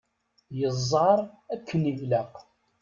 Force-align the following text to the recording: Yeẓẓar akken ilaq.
Yeẓẓar 0.59 1.19
akken 1.53 1.81
ilaq. 1.91 2.33